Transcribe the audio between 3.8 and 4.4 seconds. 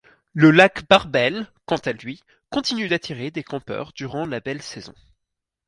durant la